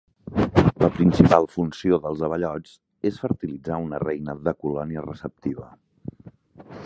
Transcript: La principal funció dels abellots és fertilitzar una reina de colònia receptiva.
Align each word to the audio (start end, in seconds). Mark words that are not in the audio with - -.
La 0.83 0.87
principal 0.93 1.43
funció 1.57 1.99
dels 2.05 2.23
abellots 2.29 2.73
és 3.11 3.21
fertilitzar 3.25 3.79
una 3.85 4.01
reina 4.07 4.37
de 4.49 4.57
colònia 4.65 5.07
receptiva. 5.11 5.69